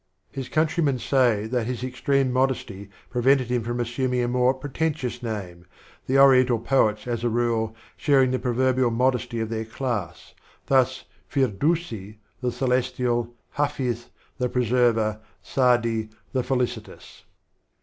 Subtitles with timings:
[0.31, 5.67] His countrymen say that his extreme modesty prevented him from assuming a more pretentious name,
[6.07, 10.33] the Oriental poets, as a rule, sharing the proverbial modesty of their class,
[10.65, 14.09] thus, Firdusi, the "Celestial," Hafiz,
[14.39, 17.23] the "Preserver," Saadi, the "Felicitous."